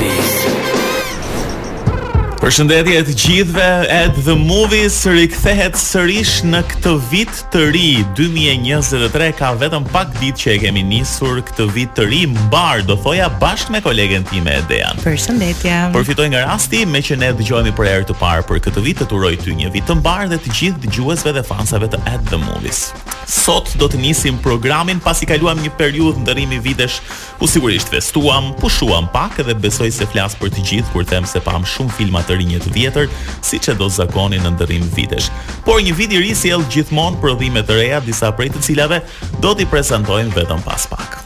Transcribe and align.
Përshëndetje 2.45 2.99
të 3.07 3.13
gjithëve, 3.17 3.69
at 3.89 4.17
the 4.21 4.33
movies 4.37 4.99
rikthehet 5.09 5.79
sërish 5.81 6.43
në 6.45 6.59
këtë 6.69 6.91
vit 7.09 7.39
të 7.49 7.61
ri 7.73 7.85
2023, 8.19 9.29
ka 9.39 9.47
vetëm 9.57 9.87
pak 9.89 10.11
ditë 10.21 10.37
që 10.43 10.51
e 10.53 10.57
kemi 10.67 10.83
nisur 10.85 11.39
këtë 11.47 11.65
vit 11.73 11.95
të 11.97 12.05
ri 12.11 12.19
mbar, 12.29 12.83
do 12.85 12.99
thoja 13.01 13.31
bashkë 13.41 13.73
me 13.73 13.81
kolegen 13.81 14.27
time 14.29 14.53
Edean. 14.59 14.93
Përshëndetje. 15.01 15.79
Përfitoj 15.95 16.27
nga 16.35 16.43
rasti 16.51 16.83
me 16.85 17.01
që 17.07 17.17
ne 17.23 17.31
dëgjohemi 17.39 17.73
për 17.79 17.89
herë 17.95 18.07
të 18.11 18.19
parë 18.21 18.45
për 18.51 18.61
këtë 18.67 18.85
vit 18.91 19.01
të 19.01 19.09
uroj 19.17 19.33
ty 19.41 19.57
një 19.63 19.73
vit 19.73 19.89
të 19.89 19.97
mbar 20.03 20.29
dhe 20.29 20.37
të 20.45 20.53
gjithë 20.59 20.83
dëgjuesve 20.85 21.33
dhe 21.39 21.45
fansave 21.49 21.89
të 21.95 22.03
At 22.13 22.21
the 22.29 22.37
Movies. 22.45 22.91
Sot 23.25 23.73
do 23.81 23.89
të 23.89 23.97
nisim 24.03 24.37
programin 24.45 24.99
pasi 25.01 25.25
kaluam 25.25 25.57
një 25.65 25.73
periudhë 25.81 26.21
ndërrimi 26.21 26.59
vitesh 26.61 26.99
ku 27.41 27.49
sigurisht 27.49 27.89
festuam, 27.89 28.51
pushuam 28.61 29.09
pak 29.09 29.41
dhe 29.47 29.57
besoj 29.57 29.89
se 29.97 30.05
flas 30.13 30.37
për 30.37 30.53
të 30.53 30.61
gjithë 30.69 30.93
kur 30.93 31.09
them 31.09 31.25
se 31.25 31.41
pam 31.41 31.65
shumë 31.65 31.95
filma 31.97 32.21
të 32.25 32.34
një 32.43 32.59
të 32.65 32.73
vjetër, 32.75 33.11
siç 33.45 33.69
e 33.71 33.75
do 33.79 33.87
zakoni 33.91 34.39
në 34.41 34.51
ndërim 34.57 34.89
vitesh. 34.97 35.29
Por 35.67 35.79
një 35.85 35.93
vit 35.99 36.15
i 36.17 36.23
ri 36.25 36.33
sjell 36.35 36.65
gjithmonë 36.73 37.21
prodhime 37.23 37.63
të 37.63 37.79
reja, 37.79 38.01
disa 38.03 38.33
prej 38.35 38.49
të 38.55 38.65
cilave 38.67 39.03
do 39.43 39.55
t'i 39.55 39.69
prezantojmë 39.71 40.35
vetëm 40.41 40.65
pas 40.67 40.89
pak 40.91 41.24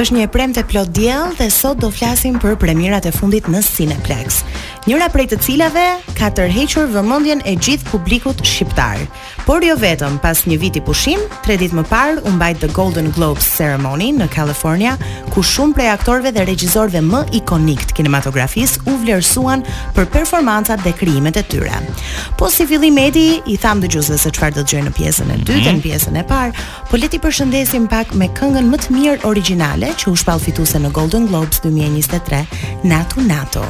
është 0.00 0.14
një 0.16 0.28
premtë 0.32 0.62
plot 0.70 0.90
diell 0.96 1.34
dhe 1.36 1.50
sot 1.52 1.80
do 1.82 1.90
flasim 1.92 2.38
për 2.40 2.54
premierat 2.62 3.04
e 3.04 3.12
fundit 3.12 3.44
në 3.52 3.60
Cineplex. 3.66 4.40
Njëra 4.88 5.10
prej 5.12 5.26
të 5.28 5.36
cilave 5.44 5.82
ka 6.16 6.30
tërhequr 6.34 6.86
vëmendjen 6.94 7.42
e 7.46 7.52
gjithë 7.60 7.90
publikut 7.90 8.40
shqiptar. 8.48 8.96
Por 9.46 9.60
jo 9.64 9.74
vetëm, 9.76 10.16
pas 10.22 10.40
një 10.48 10.56
viti 10.62 10.80
pushim, 10.84 11.20
3 11.44 11.56
ditë 11.60 11.76
më 11.80 11.84
parë 11.90 12.22
u 12.26 12.32
mbajt 12.32 12.62
The 12.62 12.70
Golden 12.76 13.10
Globes 13.12 13.44
Ceremony 13.58 14.08
në 14.16 14.30
California, 14.32 14.94
ku 15.34 15.44
shumë 15.44 15.76
prej 15.76 15.90
aktorëve 15.92 16.32
dhe 16.36 16.46
regjisorëve 16.48 17.02
më 17.06 17.22
ikonik 17.42 17.84
të 17.90 17.98
kinematografisë 18.00 18.86
u 18.88 18.96
vlerësuan 19.02 19.64
për 19.98 20.08
performancat 20.16 20.82
dhe 20.86 20.94
krijimet 21.00 21.36
e 21.36 21.44
tyre. 21.44 21.82
Po 22.40 22.48
si 22.48 22.64
fillim 22.70 22.98
Edi 23.04 23.42
i 23.46 23.58
tham 23.60 23.82
dëgjuesve 23.84 24.16
se 24.22 24.32
çfarë 24.32 24.56
do 24.60 24.64
të 24.64 24.74
gjejnë 24.76 24.88
në 24.88 24.96
pjesën 24.96 25.34
e 25.34 25.38
dytë, 25.42 25.68
mhm. 25.68 25.78
në 25.80 25.86
pjesën 25.88 26.20
e 26.22 26.26
parë, 26.30 26.68
po 26.88 26.96
le 27.00 27.10
ti 27.12 27.20
përshëndesim 27.24 27.88
pak 27.92 28.14
me 28.16 28.30
këngën 28.38 28.70
më 28.72 28.82
të 28.84 28.96
mirë 28.96 29.24
origjinale 29.28 29.89
që 29.96 30.10
u 30.10 30.16
shpall 30.16 30.42
fituese 30.42 30.78
në 30.82 30.90
Golden 30.94 31.26
Globes 31.30 31.62
2023 31.66 32.86
Natu 32.86 33.24
Natu 33.26 33.64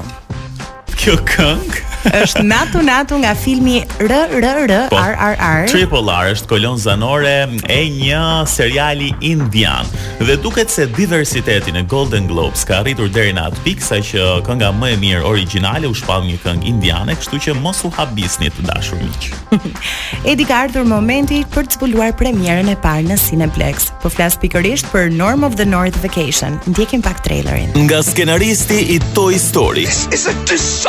kjo 1.00 1.14
këngë 1.30 1.88
është 2.16 2.42
natu 2.48 2.80
natu 2.84 3.16
nga 3.20 3.34
filmi 3.36 3.82
R 4.00 4.06
R 4.08 4.42
R 4.42 4.72
po. 4.88 4.96
R 4.96 5.14
R 5.20 5.34
R 5.36 5.66
Triple 5.68 6.08
R 6.12 6.30
është 6.32 6.48
kolon 6.48 6.78
zanore 6.80 7.32
e 7.72 7.78
një 7.92 8.20
seriali 8.48 9.10
indian 9.30 9.84
dhe 10.20 10.36
duket 10.44 10.72
se 10.72 10.86
diversiteti 10.96 11.72
në 11.76 11.82
Golden 11.92 12.24
Globes 12.28 12.64
ka 12.68 12.80
rritur 12.86 13.10
deri 13.12 13.34
në 13.36 13.44
atë 13.50 13.64
pikë 13.66 13.84
saqë 13.86 14.26
kënga 14.48 14.70
më 14.80 14.92
e 14.94 14.96
mirë 15.02 15.20
origjinale 15.28 15.88
u 15.92 15.96
shpall 15.96 16.24
një 16.24 16.38
këngë 16.44 16.68
indiane, 16.72 17.16
kështu 17.20 17.40
që 17.46 17.56
mos 17.60 17.80
u 17.88 17.92
habisni 17.96 18.48
të 18.56 18.64
dashur 18.70 19.00
miq. 19.04 19.28
Edi 20.32 20.48
ka 20.48 20.62
ardhur 20.66 20.88
momenti 20.88 21.42
për 21.54 21.68
të 21.68 21.80
zbuluar 21.80 22.16
premierën 22.20 22.72
e 22.74 22.78
parë 22.84 23.08
në 23.12 23.20
Cineplex. 23.26 23.90
Po 24.04 24.12
flas 24.12 24.38
pikërisht 24.40 24.88
për 24.92 25.12
Norm 25.16 25.44
of 25.48 25.56
the 25.60 25.68
North 25.68 26.00
Vacation. 26.04 26.56
Ndjekim 26.72 27.04
pak 27.04 27.20
trailerin. 27.28 27.72
Nga 27.88 28.02
skenaristi 28.10 28.80
i 28.96 29.00
Toy 29.16 29.40
Story. 29.40 29.88
This 30.08 30.28
is 30.28 30.88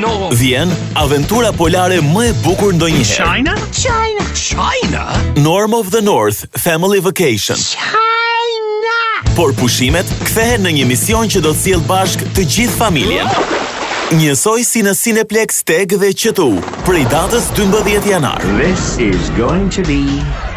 North. 0.00 0.36
Vjen 0.40 0.70
aventura 0.94 1.48
polare 1.58 1.98
më 2.04 2.22
e 2.28 2.34
bukur 2.44 2.72
ndonjëherë. 2.76 3.24
China? 3.24 3.54
China. 3.74 4.22
China. 4.42 5.02
Norm 5.44 5.74
of 5.74 5.90
the 5.90 6.00
North 6.00 6.44
Family 6.66 7.00
Vacation. 7.00 7.56
China. 7.58 8.98
Por 9.36 9.54
pushimet 9.58 10.06
kthehen 10.28 10.66
në 10.66 10.74
një 10.78 10.88
mision 10.94 11.30
që 11.34 11.42
do 11.46 11.54
të 11.56 11.62
cilë 11.66 11.86
bashkë 11.90 12.32
të 12.36 12.46
gjithë 12.54 12.78
familjen. 12.78 13.28
Oh! 13.28 13.70
Njësoj 14.12 14.60
si 14.64 14.80
në 14.84 14.92
Cineplex 14.94 15.62
Tag 15.64 15.92
dhe 15.96 16.08
QTU, 16.12 16.60
prej 16.84 17.06
datës 17.08 17.46
12 17.56 18.04
janar. 18.10 18.42
This 18.58 18.88
is 19.00 19.30
going 19.38 19.70
to 19.76 19.80
be 19.88 20.00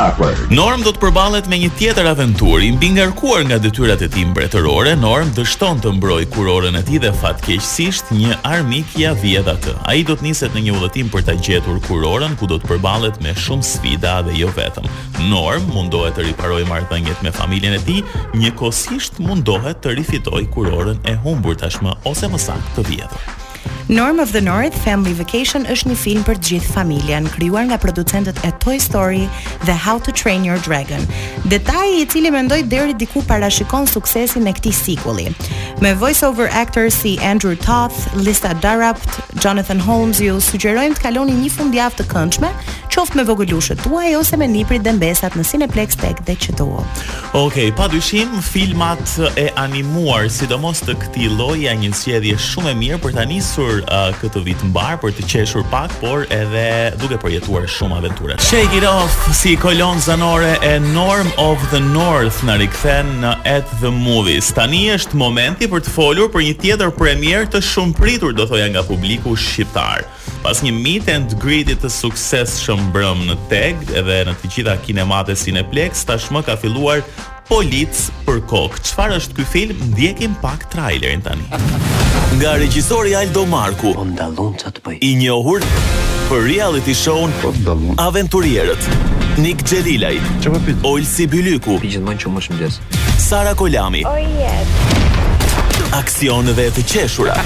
awkward. 0.03 0.41
Norm 0.51 0.81
do 0.83 0.91
të 0.91 0.99
përballet 1.05 1.47
me 1.47 1.61
një 1.61 1.69
tjetër 1.79 2.09
aventurë, 2.11 2.65
i 2.67 2.71
mbi 2.75 2.89
nga 2.97 3.57
detyrat 3.63 4.03
e 4.03 4.09
tij 4.11 4.25
mbretërore, 4.31 4.95
Norm 4.99 5.31
dështon 5.37 5.79
të 5.85 5.93
mbroj 6.01 6.25
kurorën 6.35 6.75
e 6.75 6.81
tij 6.89 6.99
dhe 7.05 7.11
fatkeqësisht 7.21 8.11
një 8.17 8.35
armik 8.43 8.91
ia 8.99 9.13
të. 9.15 9.47
atë. 9.55 9.73
Ai 9.87 10.03
do 10.03 10.15
të 10.19 10.23
niset 10.27 10.51
në 10.53 10.61
një 10.65 10.73
udhëtim 10.75 11.07
për 11.13 11.23
ta 11.23 11.33
gjetur 11.39 11.79
kurorën, 11.87 12.35
ku 12.35 12.47
do 12.51 12.59
të 12.59 12.67
përballet 12.73 13.21
me 13.23 13.31
shumë 13.31 13.63
sfida 13.63 14.19
dhe 14.27 14.35
jo 14.35 14.51
vetëm. 14.51 14.83
Norm 15.31 15.63
mundohet 15.71 16.19
të 16.19 16.27
riparojë 16.27 16.67
marrëdhëniet 16.67 17.23
me 17.23 17.31
familjen 17.31 17.73
e 17.79 17.79
tij, 17.79 18.03
njëkohësisht 18.35 19.23
mundohet 19.23 19.79
të 19.79 19.95
rifitojë 19.95 20.51
kurorën 20.51 20.99
e 21.07 21.15
humbur 21.23 21.55
tashmë 21.55 21.95
ose 22.03 22.27
më 22.27 22.39
saktë 22.49 22.75
të 22.83 22.87
vjetër 22.91 23.43
Norm 23.87 24.19
of 24.19 24.31
the 24.31 24.41
North 24.41 24.73
Family 24.83 25.13
Vacation 25.13 25.67
është 25.69 25.91
një 25.91 25.95
film 26.01 26.23
për 26.25 26.39
gjithë 26.47 26.71
familjen, 26.73 27.27
krijuar 27.35 27.67
nga 27.69 27.77
producentët 27.81 28.39
e 28.45 28.49
Toy 28.63 28.79
Story 28.81 29.25
dhe 29.67 29.75
How 29.85 29.97
to 30.01 30.11
Train 30.13 30.45
Your 30.47 30.57
Dragon. 30.65 31.03
Detaji 31.53 31.99
i 32.01 32.07
cili 32.09 32.31
mendoj 32.33 32.63
deri 32.71 32.95
diku 32.97 33.21
parashikon 33.29 33.85
suksesin 33.87 34.47
e 34.49 34.53
këtij 34.57 34.73
sikulli. 34.79 35.27
Me 35.83 35.91
voice-over 36.01 36.49
actors 36.57 36.95
si 37.03 37.15
Andrew 37.21 37.53
Toth, 37.55 37.99
Lisa 38.15 38.55
Darabt, 38.63 39.19
Jonathan 39.43 39.79
Holmes, 39.85 40.21
ju 40.23 40.39
sugjerojmë 40.41 40.97
të 40.97 41.05
kaloni 41.05 41.37
një 41.45 41.53
fundjavë 41.53 41.99
të 41.99 42.07
këndshme, 42.13 42.49
qoftë 42.95 43.19
me 43.19 43.27
vogëlushët 43.27 43.83
tuaj 43.85 44.13
ose 44.17 44.37
me 44.39 44.47
niprit 44.49 44.81
dhe 44.85 44.93
mbesat 44.97 45.35
në 45.37 45.45
Cineplex 45.45 45.99
Tech 46.01 46.23
dhe 46.25 46.33
QTO. 46.39 46.81
Okej, 47.35 47.41
okay, 47.43 47.69
padyshim 47.75 48.33
filmat 48.41 49.05
e 49.37 49.49
animuar, 49.61 50.29
sidomos 50.31 50.81
të 50.87 50.97
këtij 51.03 51.29
lloji, 51.35 51.67
janë 51.67 51.83
një 51.83 51.93
sjellje 52.01 52.37
shumë 52.39 52.71
e 52.71 52.77
mirë 52.81 53.01
për 53.03 53.17
tani 53.19 53.41
vendosur 53.55 53.83
uh, 53.89 54.09
këtë 54.19 54.41
vit 54.45 54.61
mbar 54.71 54.97
për 55.01 55.13
të 55.15 55.25
qeshur 55.31 55.65
pak, 55.71 55.91
por 55.99 56.25
edhe 56.29 56.95
duke 56.99 57.17
përjetuar 57.21 57.67
shumë 57.69 57.97
aventure. 58.01 58.37
Shake 58.41 58.73
it 58.77 58.83
off 58.83 59.11
si 59.35 59.55
kolon 59.55 59.99
zanore 60.01 60.57
e 60.61 60.77
Norm 60.79 61.27
of 61.37 61.59
the 61.71 61.79
North 61.79 62.41
në 62.45 62.57
rikëthen 62.63 63.13
në 63.23 63.35
At 63.45 63.67
The 63.81 63.91
Movies. 63.91 64.51
Tani 64.55 64.85
është 64.95 65.15
momenti 65.17 65.67
për 65.71 65.83
të 65.85 65.89
folur 65.95 66.29
për 66.33 66.45
një 66.49 66.55
tjetër 66.63 66.91
premier 66.97 67.47
të 67.47 67.61
shumë 67.63 67.95
pritur, 67.97 68.33
do 68.37 68.45
thoja 68.49 68.67
nga 68.73 68.83
publiku 68.87 69.35
shqiptar. 69.35 70.05
Pas 70.45 70.59
një 70.61 70.73
meet 70.77 71.07
and 71.09 71.31
greet 71.41 71.67
të 71.81 71.89
suksesshëm 71.89 72.77
shëmbrëm 72.77 73.23
në 73.31 73.37
tag 73.49 73.87
edhe 73.97 74.19
në 74.29 74.35
të 74.41 74.51
gjitha 74.53 74.75
kinemate 74.85 75.35
sineplex, 75.37 76.05
ta 76.05 76.19
shmë 76.21 76.43
ka 76.47 76.57
filluar 76.61 77.01
Polic 77.45 77.93
për 78.25 78.39
kokë. 78.49 78.79
Çfarë 78.89 79.17
është 79.21 79.35
ky 79.37 79.43
film? 79.45 79.81
Ndjekim 79.91 80.33
pak 80.41 80.63
trailerin 80.73 81.21
tani. 81.21 81.43
Nga 82.39 82.55
regjisori 82.63 83.11
Aldo 83.17 83.43
Marku. 83.45 83.91
Po 83.93 84.05
ndallon 84.09 84.55
çat 84.57 84.79
po. 84.83 84.95
I 85.01 85.11
njohur 85.19 85.61
për 86.31 86.41
reality 86.49 86.93
show-un 86.97 87.31
po 87.43 87.51
Aventurierët. 88.01 88.89
Nik 89.43 89.61
Xhelilaj. 89.67 90.17
Çfarë 90.39 90.53
po 90.55 90.61
pyet? 90.65 90.83
Olsi 90.89 91.27
Byliku. 91.31 91.77
Sara 93.21 93.53
Kolami. 93.53 94.01
Oh 94.09 95.99
Aksion 95.99 96.47
dhe 96.49 96.65
të 96.75 96.81
qeshura. 96.91 97.37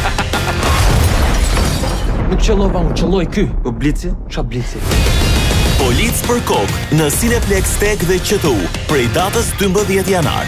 Nuk 2.30 2.40
qëllova 2.40 2.88
qëlloj 2.96 3.28
ky. 3.34 3.46
Për 3.52 3.64
po 3.68 3.76
blici? 3.80 4.14
Qa 4.32 4.44
blici? 4.48 4.80
Polic 5.80 6.18
për 6.28 6.40
kok 6.44 6.72
në 7.00 7.06
Cineplex 7.16 7.70
Tech 7.80 8.02
dhe 8.10 8.18
QTU 8.28 8.50
prej 8.90 9.06
datës 9.16 9.54
12 9.62 10.10
janar. 10.12 10.44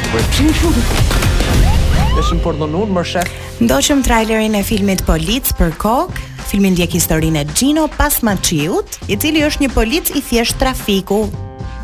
Është 2.19 2.35
më 2.35 2.43
pardonon 2.43 2.91
më 2.91 3.03
shef. 3.07 3.31
Ndoqëm 3.63 4.01
trailerin 4.03 4.57
e 4.59 4.63
filmit 4.67 4.99
Polic 5.07 5.53
për 5.55 5.71
kok, 5.79 6.19
filmi 6.49 6.73
ndjek 6.75 6.97
historinë 6.99 7.45
e 7.45 7.45
Gino 7.55 7.85
Pasmaciut, 7.95 8.99
i 9.07 9.15
cili 9.17 9.45
është 9.47 9.63
një 9.63 9.71
polic 9.77 10.11
i 10.19 10.19
thjesht 10.21 10.59
trafiku 10.59 11.21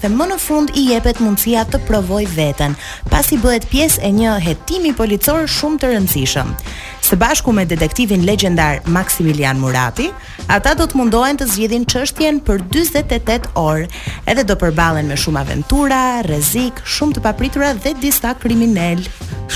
dhe 0.01 0.11
më 0.13 0.27
në 0.29 0.35
fund 0.37 0.75
i 0.77 0.83
jepet 0.91 1.23
mundësia 1.25 1.63
të 1.71 1.79
provoj 1.87 2.25
veten, 2.35 2.75
pasi 3.09 3.39
bëhet 3.41 3.63
pjesë 3.71 4.03
e 4.05 4.11
një 4.13 4.35
hetimi 4.45 4.91
policor 4.93 5.47
shumë 5.49 5.79
të 5.81 5.93
rëndësishëm 5.95 6.51
së 7.07 7.15
bashku 7.15 7.51
me 7.55 7.63
detektivin 7.65 8.25
legendar 8.27 8.79
Maximilian 8.95 9.59
Murati, 9.61 10.09
ata 10.51 10.73
do 10.75 10.83
të 10.91 10.97
mundohen 10.99 11.37
të 11.39 11.45
zgjidhin 11.53 11.85
çështjen 11.87 12.41
për 12.43 12.65
48 12.73 13.45
orë, 13.61 13.85
edhe 14.33 14.43
do 14.49 14.57
përballen 14.59 15.07
me 15.07 15.15
shumë 15.21 15.39
aventura, 15.47 16.01
rrezik, 16.27 16.81
shumë 16.97 17.15
të 17.15 17.23
papritura 17.23 17.69
dhe 17.79 17.93
disa 18.03 18.33
kriminal. 18.41 19.05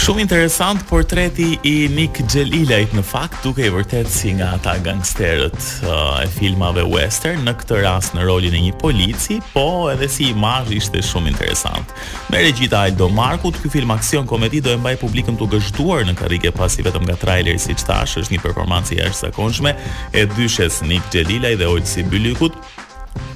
Shumë 0.02 0.24
interesant 0.24 0.80
portreti 0.88 1.58
i 1.68 1.74
Nick 1.92 2.22
Jelilait 2.32 2.94
në 2.96 3.02
fakt 3.06 3.44
duke 3.44 3.66
i 3.68 3.70
vërtet 3.76 4.08
si 4.10 4.32
nga 4.38 4.54
ata 4.56 4.78
gangsterët 4.86 5.58
uh, 5.84 6.22
e 6.24 6.30
filmave 6.32 6.86
western 6.88 7.44
në 7.46 7.58
këtë 7.60 7.82
rast 7.84 8.16
në 8.16 8.24
rolin 8.30 8.56
e 8.56 8.64
një 8.70 8.78
polici, 8.82 9.42
po 9.52 9.68
edhe 9.92 10.08
si 10.10 10.30
imazh 10.32 10.72
ishte 10.80 11.04
shumë 11.04 11.34
interesant. 11.36 11.92
Me 12.32 12.40
regjita 12.48 12.86
Aldo 12.88 13.12
Markut, 13.12 13.60
ky 13.60 13.74
film 13.76 13.92
aksion 13.98 14.30
komedi 14.32 14.64
do 14.64 14.72
e 14.72 14.80
mbaj 14.80 14.96
publikun 15.04 15.36
të 15.38 15.50
gëzhtuar 15.58 16.08
në 16.08 16.16
karrige 16.24 16.56
pasi 16.56 16.88
vetëm 16.88 17.04
nga 17.12 17.20
traj 17.22 17.41
Tyler, 17.42 17.58
siç 17.58 17.82
thash, 17.88 18.14
është 18.22 18.36
një 18.36 18.42
performancë 18.44 18.98
jashtëzakonshme 19.00 19.72
e 20.20 20.26
dyshes 20.38 20.82
Nik 20.86 21.02
Gjelilaj 21.12 21.56
dhe 21.58 21.66
Olsi 21.74 22.04
Bylykut, 22.06 22.54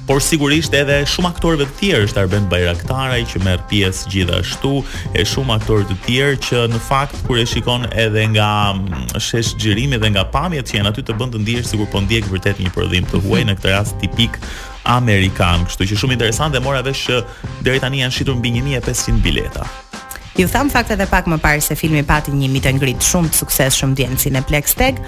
por 0.06 0.20
sigurisht 0.22 0.72
edhe 0.78 1.00
shumë 1.10 1.32
aktorëve 1.32 1.66
të 1.66 1.74
tjerë 1.80 2.06
është 2.06 2.22
Arben 2.22 2.44
Bajraktaraj 2.52 3.18
që 3.32 3.40
merr 3.42 3.64
pjesë 3.72 4.12
gjithashtu 4.12 4.76
e 5.18 5.24
shumë 5.26 5.56
aktorë 5.56 5.88
të 5.90 5.96
tjerë 6.06 6.36
që 6.46 6.60
në 6.70 6.80
fakt 6.86 7.18
kur 7.26 7.40
e 7.42 7.46
shikon 7.50 7.88
edhe 8.04 8.28
nga 8.36 8.48
mm, 8.76 9.18
shesh 9.26 9.56
xhirimi 9.58 9.98
dhe 9.98 10.12
nga 10.14 10.22
pamjet 10.32 10.70
që 10.70 10.78
janë 10.78 10.92
aty 10.92 11.02
të 11.08 11.16
bën 11.20 11.32
të 11.34 11.42
ndihesh 11.42 11.72
sikur 11.74 11.90
po 11.92 12.04
ndjek 12.06 12.30
vërtet 12.32 12.62
një 12.62 12.72
prodhim 12.78 13.08
të 13.10 13.24
huaj 13.26 13.42
në 13.50 13.56
këtë 13.58 13.74
rast 13.74 13.98
tipik 14.04 14.38
amerikan, 14.86 15.66
kështu 15.66 15.90
që 15.92 16.00
shumë 16.00 16.16
interesant 16.20 16.54
dhe 16.54 16.62
mora 16.62 16.84
vesh 16.86 17.08
që 17.10 17.20
deri 17.66 17.82
tani 17.82 18.04
janë 18.04 18.18
shitur 18.20 18.38
mbi 18.38 18.54
1500 18.60 19.18
bileta. 19.26 19.66
Ju 20.36 20.44
tham 20.52 20.68
fakt 20.68 20.90
edhe 20.92 21.06
pak 21.08 21.24
më 21.32 21.38
parë 21.40 21.62
se 21.64 21.74
filmi 21.80 22.02
pati 22.04 22.28
një 22.36 22.48
mitë 22.52 22.72
ngrit 22.76 23.04
shumë 23.08 23.30
të 23.32 23.38
sukses 23.38 23.76
shumë 23.80 23.94
djenë 23.96 24.16
në 24.16 24.18
Cineplex 24.20 24.74
Tag, 24.76 24.98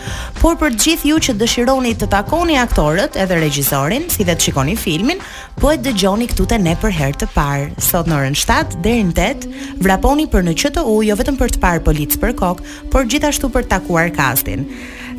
por 0.40 0.54
për 0.56 0.78
gjithë 0.80 1.04
ju 1.10 1.18
që 1.26 1.34
dëshironi 1.42 1.90
të 2.00 2.06
takoni 2.14 2.56
aktorët 2.56 3.18
edhe 3.20 3.36
regjizorin, 3.42 4.06
si 4.08 4.24
dhe 4.24 4.32
të 4.38 4.46
shikoni 4.46 4.76
filmin, 4.80 5.20
po 5.60 5.74
e 5.74 5.76
dëgjoni 5.84 6.30
këtu 6.32 6.46
te 6.48 6.58
ne 6.64 6.72
për 6.80 6.96
herë 6.96 7.20
të 7.20 7.28
parë. 7.34 7.68
Sot 7.90 8.08
në 8.08 8.22
orën 8.22 8.38
7 8.40 8.80
deri 8.80 9.04
në 9.10 9.16
8, 9.26 9.58
vraponi 9.84 10.24
për 10.32 10.46
në 10.48 10.54
QTU 10.62 10.96
jo 11.10 11.18
vetëm 11.20 11.36
për 11.42 11.58
të 11.58 11.60
parë 11.66 11.84
polic 11.90 12.16
për 12.24 12.32
kok, 12.40 12.64
por 12.92 13.04
gjithashtu 13.12 13.52
për 13.52 13.68
të 13.68 13.74
takuar 13.76 14.08
castin. 14.16 14.64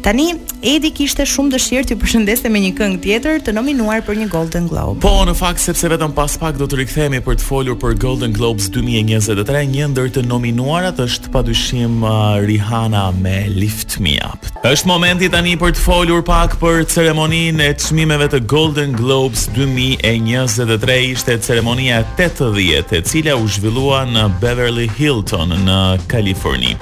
Tani 0.03 0.31
Edi 0.63 0.89
kishte 0.95 1.23
shumë 1.27 1.51
dëshirë 1.53 1.87
të 1.89 1.95
përshëndeste 2.01 2.49
me 2.51 2.59
një 2.63 2.69
këngë 2.77 2.99
tjetër 3.03 3.39
të 3.47 3.53
nominuar 3.55 4.01
për 4.07 4.19
një 4.19 4.27
Golden 4.31 4.67
Globe. 4.71 4.99
Po, 5.03 5.11
në 5.27 5.33
fakt 5.37 5.59
sepse 5.63 5.89
vetëm 5.91 6.13
pas 6.15 6.35
pak 6.39 6.55
do 6.59 6.67
të 6.71 6.79
rikthehemi 6.81 7.19
për 7.25 7.37
të 7.41 7.45
folur 7.47 7.77
për 7.81 7.95
Golden 7.99 8.35
Globes 8.35 8.69
2023, 8.75 9.63
një 9.73 9.89
ndër 9.93 10.11
të 10.15 10.23
nominuarat 10.29 10.99
është 11.03 11.33
padyshim 11.35 12.03
uh, 12.07 12.39
Rihanna 12.47 13.05
me 13.19 13.35
Lift 13.59 13.97
Me 14.03 14.15
Up. 14.27 14.47
Është 14.67 14.89
momenti 14.91 15.29
tani 15.33 15.57
për 15.59 15.75
të 15.75 15.83
folur 15.83 16.23
pak 16.27 16.55
për 16.63 16.85
ceremoninë 16.91 17.67
e 17.69 17.75
çmimeve 17.79 18.29
të 18.35 18.43
Golden 18.55 18.95
Globes 18.99 19.47
2023, 19.55 20.97
ishte 21.17 21.39
ceremonia 21.43 22.03
80 22.19 22.93
e 22.99 23.03
cila 23.07 23.35
u 23.39 23.47
zhvillua 23.51 24.03
në 24.15 24.29
Beverly 24.43 24.87
Hilton 24.99 25.55
në 25.67 25.81
Kaliforni 26.11 26.75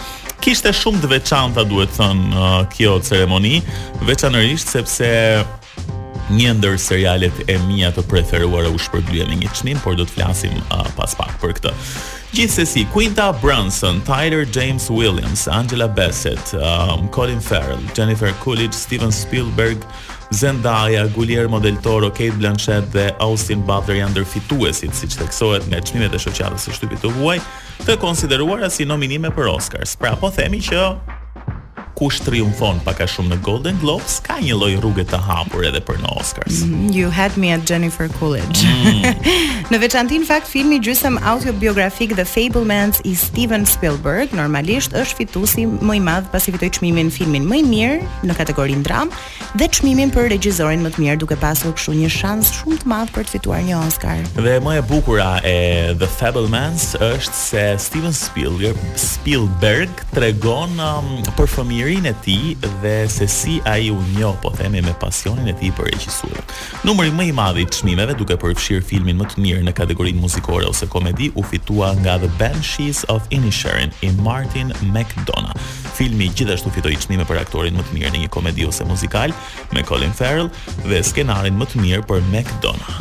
kishte 0.47 0.71
shumë 0.71 1.01
të 1.03 1.07
veçanta 1.11 1.63
duhet 1.67 1.91
thënë 1.97 2.27
uh, 2.31 2.59
kjo 2.71 2.93
ceremoni, 3.03 3.57
veçanërisht 4.07 4.69
sepse 4.71 5.09
një 6.37 6.53
ndër 6.61 6.77
serialet 6.79 7.41
e 7.51 7.57
mia 7.65 7.89
të 7.91 8.05
preferuara 8.07 8.71
u 8.71 8.79
shpërblye 8.79 9.25
me 9.27 9.41
një 9.41 9.51
çmim, 9.59 9.81
por 9.83 9.97
do 9.99 10.05
të 10.07 10.15
flasim 10.15 10.55
uh, 10.71 10.85
pas 10.95 11.17
pak 11.19 11.35
për 11.43 11.57
këtë. 11.57 11.73
Gjithsesi, 12.37 12.85
Quinta 12.95 13.27
Brunson, 13.41 13.99
Tyler 14.07 14.47
James 14.55 14.87
Williams, 14.91 15.49
Angela 15.51 15.87
Bassett, 15.87 16.53
um, 16.55 17.09
Colin 17.15 17.43
Farrell, 17.43 17.83
Jennifer 17.95 18.31
Coolidge, 18.43 18.75
Steven 18.77 19.11
Spielberg, 19.11 19.83
Zendaya, 20.33 21.05
Guillermo 21.13 21.59
del 21.59 21.79
Toro, 21.79 22.11
Kate 22.11 22.31
Blanchett 22.37 22.91
dhe 22.91 23.13
Austin 23.21 23.63
Butler 23.65 24.01
janë 24.01 24.15
ndërfituesit, 24.17 24.93
siç 24.97 25.15
theksohet 25.21 25.67
nga 25.71 25.79
çmimet 25.87 26.13
e 26.13 26.19
shoqatave 26.19 26.59
së 26.65 26.75
shtypit 26.75 27.03
të 27.05 27.13
huaj, 27.19 27.39
të 27.87 27.97
konsideruara 28.03 28.69
si 28.71 28.85
nominime 28.89 29.31
për 29.37 29.53
Oscars. 29.55 29.95
Pra 29.99 30.15
po 30.19 30.31
themi 30.35 30.59
që 30.67 30.83
kush 31.97 32.19
triumfon 32.21 32.77
pak 32.85 32.99
a 33.01 33.07
shumë 33.09 33.31
në 33.31 33.37
Golden 33.45 33.77
Globes 33.81 34.19
ka 34.25 34.35
një 34.37 34.53
lloj 34.59 34.75
rruge 34.83 35.01
të 35.09 35.17
hapur 35.25 35.65
edhe 35.65 35.79
për 35.81 35.97
në 36.03 36.11
Oscars. 36.21 36.59
Mm, 36.63 36.91
you 36.93 37.09
had 37.09 37.33
me 37.41 37.49
at 37.55 37.63
Jennifer 37.69 38.05
Coolidge. 38.19 38.69
Mm. 38.69 39.25
në 39.73 39.79
veçantë 39.81 40.19
në 40.21 40.27
fakt 40.29 40.49
filmi 40.51 40.77
gjysëm 40.85 41.17
autobiografik 41.25 42.13
The 42.19 42.25
Fablemans 42.29 43.01
i 43.09 43.15
Steven 43.17 43.65
Spielberg 43.65 44.35
normalisht 44.37 44.93
është 44.97 45.21
fituesi 45.23 45.65
më 45.65 45.97
i 45.97 46.03
madh 46.05 46.27
pasi 46.35 46.53
fitoi 46.53 46.69
çmimin 46.77 47.09
filmin 47.13 47.47
më 47.49 47.63
i 47.63 47.65
mirë 47.71 47.97
në 48.29 48.37
kategorinë 48.43 48.85
dram 48.85 49.09
dhe 49.57 49.69
çmimin 49.79 50.13
për 50.13 50.29
regjisorin 50.35 50.85
më 50.85 50.93
të 50.99 51.03
mirë 51.07 51.17
duke 51.25 51.39
pasur 51.41 51.73
kështu 51.73 51.95
një 52.03 52.11
shans 52.13 52.53
shumë 52.59 52.83
të 52.83 52.91
madh 52.93 53.09
për 53.17 53.25
të 53.31 53.37
fituar 53.39 53.65
një 53.65 53.73
Oscar. 53.81 54.21
Dhe 54.37 54.59
më 54.67 54.77
e 54.83 54.85
bukura 54.93 55.31
e 55.41 55.57
The 55.97 56.11
Fablemans 56.19 56.91
është 57.01 57.41
se 57.41 57.65
Steven 57.89 58.13
Spielberg 58.13 58.85
Spielberg 59.01 60.05
tregon 60.13 60.77
um, 60.77 61.15
për 61.33 61.49
fëmijë 61.55 61.85
karrierën 61.87 62.05
e 62.05 62.15
tij 62.21 62.55
dhe 62.59 63.05
se 63.07 63.25
si 63.27 63.61
ai 63.63 63.89
u 63.89 63.97
njoh, 64.15 64.35
po 64.41 64.49
themi 64.51 64.81
me 64.81 64.93
pasionin 64.99 65.47
e 65.47 65.53
tij 65.59 65.71
për 65.77 65.87
regjisurë. 65.91 66.41
Numri 66.83 67.13
më 67.15 67.27
i 67.29 67.31
madh 67.37 67.61
i 67.61 67.63
çmimeve 67.71 68.15
duke 68.19 68.35
përfshirë 68.41 68.83
filmin 68.89 69.15
më 69.21 69.27
të 69.31 69.43
mirë 69.45 69.63
në 69.67 69.73
kategorinë 69.77 70.19
muzikore 70.19 70.67
ose 70.67 70.89
komedi 70.91 71.29
u 71.39 71.45
fitua 71.47 71.93
nga 72.01 72.17
The 72.19 72.27
Banshees 72.41 73.05
of 73.13 73.23
Inisherin 73.31 73.93
i 74.03 74.11
Martin 74.27 74.73
McDonagh. 74.91 75.55
Filmi 75.95 76.27
gjithashtu 76.35 76.75
fitoi 76.75 76.97
çmime 76.99 77.23
për 77.29 77.39
aktorin 77.45 77.79
më 77.79 77.87
të 77.87 77.95
mirë 77.99 78.13
në 78.17 78.25
një 78.25 78.33
komedi 78.35 78.67
ose 78.67 78.83
muzikal 78.85 79.31
me 79.71 79.83
Colin 79.87 80.11
Farrell 80.11 80.51
dhe 80.83 81.03
skenarin 81.07 81.55
më 81.57 81.71
të 81.71 81.85
mirë 81.85 82.07
për 82.09 82.19
McDonagh. 82.33 82.99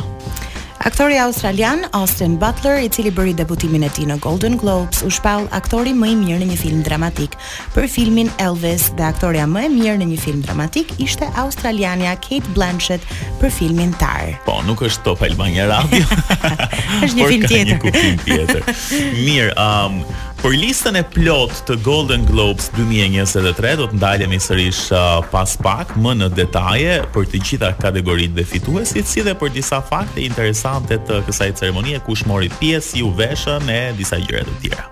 Aktori 0.79 1.17
australian 1.25 1.79
Austin 1.91 2.37
Butler, 2.37 2.79
i 2.83 2.89
cili 2.89 3.09
bëri 3.11 3.33
debutimin 3.35 3.81
e 3.87 3.89
tij 3.89 4.05
në 4.05 4.19
Golden 4.21 4.57
Globes, 4.61 4.99
u 5.03 5.09
shpall 5.09 5.47
aktori 5.57 5.89
më 5.97 6.09
i 6.11 6.15
mirë 6.19 6.43
në 6.43 6.49
një 6.51 6.57
film 6.61 6.83
dramatik. 6.85 7.33
Për 7.73 7.87
filmin 7.89 8.29
Elvis, 8.43 8.91
dhe 8.97 9.07
aktoria 9.09 9.47
më 9.49 9.63
e 9.65 9.71
mirë 9.73 9.95
në 10.03 10.07
një 10.11 10.19
film 10.21 10.43
dramatik 10.45 10.93
ishte 11.01 11.25
australianja 11.41 12.13
Kate 12.21 12.53
Blanchett 12.53 13.01
për 13.41 13.51
filmin 13.57 13.91
Tar. 13.97 14.35
Po, 14.45 14.59
nuk 14.69 14.85
është 14.85 15.07
Top 15.09 15.25
Albania 15.25 15.65
Radio. 15.71 16.05
është 17.07 17.15
një 17.17 17.29
film 17.33 17.49
tjetër. 17.49 17.73
Një 17.73 17.81
kuptim 17.87 18.21
tjetër. 18.27 18.71
Mirë, 19.17 19.51
um, 19.57 20.01
Por 20.41 20.53
listën 20.53 20.97
e 20.99 21.01
plot 21.03 21.63
të 21.67 21.79
Golden 21.85 22.23
Globes 22.29 22.67
2023 22.77 23.77
do 23.79 23.87
të 23.89 23.97
ndalemi 23.97 24.37
i 24.37 24.43
sërish 24.43 24.83
uh, 24.93 25.17
pas 25.31 25.55
pak 25.63 25.95
më 25.97 26.13
në 26.19 26.27
detaje 26.37 26.97
për 27.15 27.27
të 27.31 27.41
gjitha 27.47 27.71
kategoritë 27.81 28.37
dhe 28.37 28.45
fituesit, 28.51 29.09
si 29.09 29.25
dhe 29.25 29.33
për 29.41 29.55
disa 29.57 29.81
fakte 29.89 30.21
interesante 30.23 30.99
të 31.09 31.23
kësaj 31.27 31.49
ceremonie 31.59 31.97
kush 32.05 32.25
mori 32.29 32.51
pjesë, 32.59 32.93
si 32.93 33.01
u 33.01 33.09
veshën 33.17 33.65
e 33.73 33.81
disa 33.97 34.21
gjëra 34.21 34.45
të 34.51 34.59
tjera. 34.65 34.85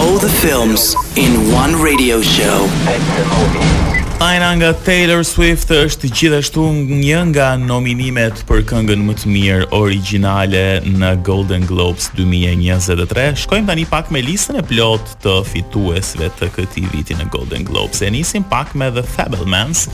All 0.00 0.18
the 0.20 0.30
films 0.44 0.92
in 1.16 1.40
one 1.56 1.74
radio 1.82 2.20
show. 2.22 2.68
Excellent. 2.86 3.99
Aina 4.20 4.50
nga 4.60 4.74
Taylor 4.84 5.22
Swift 5.24 5.70
është 5.72 6.08
gjithashtu 6.12 6.60
një 7.00 7.20
nga 7.32 7.46
nominimet 7.56 8.42
për 8.50 8.66
këngën 8.68 9.00
më 9.08 9.14
të 9.16 9.30
mirë 9.32 9.68
originale 9.78 10.60
në 10.84 11.14
Golden 11.24 11.64
Globes 11.64 12.10
2023. 12.18 13.24
Shkojmë 13.46 13.72
tani 13.72 13.86
pak 13.88 14.12
me 14.12 14.20
listën 14.20 14.60
e 14.60 14.66
plot 14.74 15.16
të 15.24 15.38
fituesve 15.54 16.28
të 16.36 16.50
këtij 16.58 16.92
viti 16.92 17.16
në 17.16 17.30
Golden 17.32 17.64
Globes. 17.64 18.04
E 18.04 18.12
nisim 18.12 18.44
pak 18.52 18.76
me 18.76 18.90
The 18.98 19.06
Fabelmans, 19.16 19.86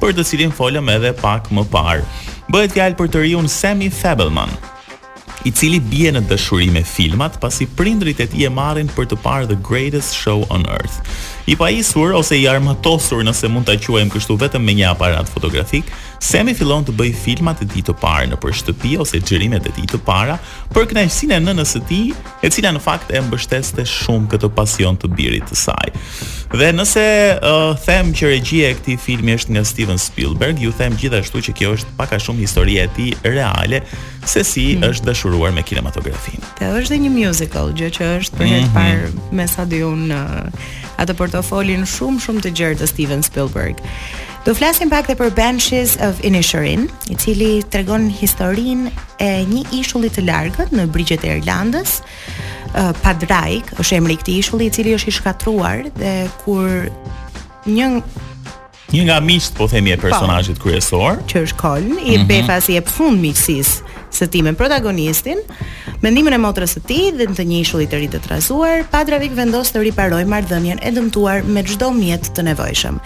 për 0.00 0.16
të 0.16 0.24
cilin 0.30 0.56
folëm 0.56 0.88
edhe 0.96 1.12
pak 1.20 1.52
më 1.52 1.68
parë. 1.76 2.08
Bëhet 2.54 2.72
fjalë 2.78 3.02
për 3.02 3.12
të 3.12 3.26
riun 3.26 3.52
Sammy 3.52 3.92
Fabelman, 3.92 4.48
i 5.44 5.52
cili 5.52 5.80
bie 5.80 6.08
në 6.12 6.22
dashuri 6.28 6.70
me 6.72 6.80
filmat 6.88 7.36
pasi 7.42 7.66
prindrit 7.76 8.20
e 8.20 8.26
tij 8.32 8.46
e 8.46 8.50
marrin 8.52 8.88
për 8.96 9.10
të 9.12 9.18
parë 9.24 9.50
The 9.52 9.58
Greatest 9.68 10.16
Show 10.20 10.44
on 10.52 10.64
Earth 10.72 11.00
i 11.52 11.56
paisur 11.60 12.14
ose 12.16 12.38
i 12.40 12.46
armatosur 12.48 13.24
nëse 13.28 13.50
mund 13.52 13.68
ta 13.68 13.76
quajmë 13.86 14.14
kështu 14.14 14.38
vetëm 14.40 14.64
me 14.64 14.78
një 14.80 14.90
aparat 14.94 15.28
fotografik 15.28 15.92
Semi 16.22 16.54
fillon 16.54 16.84
të 16.86 16.94
bëj 16.96 17.10
filmat 17.18 17.62
e 17.64 17.68
ti 17.70 17.82
të 17.84 17.94
parë 18.00 18.28
nëpër 18.32 18.54
shtëpi 18.60 18.94
ose 19.02 19.20
xhirimet 19.22 19.66
e 19.68 19.72
ti 19.76 19.84
të 19.88 19.98
para 20.06 20.38
për 20.74 20.86
kënaqësinë 20.90 21.38
e 21.38 21.42
nënës 21.48 21.74
së 21.76 21.82
tij, 21.88 22.12
e 22.44 22.50
cila 22.52 22.72
në 22.76 22.82
fakt 22.82 23.10
e 23.14 23.20
mbështeste 23.24 23.84
shumë 23.88 24.30
këtë 24.34 24.50
pasion 24.56 24.96
të 25.00 25.10
birit 25.14 25.48
të 25.50 25.58
saj. 25.64 25.90
Dhe 26.54 26.68
nëse 26.74 27.02
uh, 27.42 27.72
them 27.82 28.12
që 28.14 28.28
regjia 28.36 28.70
e 28.70 28.76
këtij 28.78 28.98
filmi 29.02 29.34
është 29.34 29.56
nga 29.56 29.64
Steven 29.66 29.98
Spielberg, 29.98 30.60
ju 30.62 30.70
them 30.78 30.94
gjithashtu 31.00 31.40
që 31.48 31.54
kjo 31.58 31.72
është 31.78 31.94
paka 31.98 32.20
shumë 32.22 32.44
historia 32.44 32.84
e 32.86 32.92
tij 32.94 33.16
reale 33.26 33.80
se 34.24 34.44
si 34.46 34.66
mm. 34.76 34.86
është 34.92 35.08
dashuruar 35.10 35.50
me 35.54 35.64
kinematografin. 35.66 36.44
Të 36.60 36.70
është 36.78 36.94
dhe 36.94 37.00
një 37.08 37.14
musical, 37.16 37.72
gjë 37.74 37.90
që 37.98 38.12
është 38.20 38.38
për 38.38 38.46
mm 38.46 38.54
-hmm. 38.54 38.76
parë 38.76 39.34
me 39.40 39.48
sa 39.50 39.64
dy 39.64 39.82
unë 39.84 40.14
uh, 40.14 40.70
atë 41.02 41.14
portofolin 41.18 41.82
shumë 41.96 42.22
shumë 42.22 42.46
të 42.46 42.54
gjerë 42.56 42.80
të 42.82 42.86
Steven 42.92 43.22
Spielberg. 43.26 43.82
Do 44.44 44.52
flasim 44.52 44.90
pak 44.92 45.06
dhe 45.08 45.14
për 45.16 45.30
Banshees 45.32 45.94
of 46.04 46.18
Inisherin, 46.20 46.82
i 47.08 47.14
cili 47.16 47.62
tregon 47.72 48.10
historin 48.12 48.90
e 49.22 49.28
një 49.48 49.62
ishullit 49.78 50.18
të 50.18 50.24
largët 50.26 50.74
në 50.76 50.84
brigjet 50.92 51.24
e 51.24 51.38
Irlandës. 51.38 52.02
Uh, 52.74 52.90
Padraig 53.00 53.70
është 53.80 53.96
emri 53.96 54.18
i 54.18 54.20
këtij 54.20 54.36
ishulli 54.42 54.68
i 54.68 54.74
cili 54.74 54.92
është 54.98 55.08
i 55.08 55.16
shkatruar 55.16 55.86
dhe 55.96 56.12
kur 56.42 56.66
një 57.72 57.88
një 58.92 59.06
nga 59.08 59.16
miqt 59.24 59.56
po 59.56 59.66
themi 59.72 59.94
e 59.94 59.96
po. 59.96 60.10
personazhit 60.10 60.60
kryesor, 60.62 61.22
që 61.30 61.46
është 61.46 61.58
Colm, 61.62 61.96
i 61.96 62.18
mm 62.18 62.20
-hmm. 62.20 62.26
befasi 62.34 62.76
e 62.76 62.82
fund 62.96 63.16
miqësisë 63.24 63.93
Së 64.14 64.28
ti 64.30 64.42
me 64.46 64.52
protagonistin, 64.54 65.40
mendimin 66.04 66.36
e 66.36 66.38
motrës 66.38 66.76
së 66.76 66.82
tij 66.86 67.06
dhe 67.18 67.24
në 67.30 67.34
të 67.34 67.44
një 67.50 67.58
ishullit 67.64 67.90
të 67.90 67.98
ri 67.98 68.08
të 68.12 68.20
trazuar, 68.22 68.84
Padravik 68.92 69.34
vendos 69.34 69.72
të 69.74 69.82
riparojë 69.88 70.28
marrëdhënien 70.30 70.78
e 70.86 70.92
dëmtuar 70.94 71.42
me 71.50 71.64
çdo 71.66 71.88
mjet 71.96 72.30
të 72.36 72.44
nevojshëm. 72.46 73.00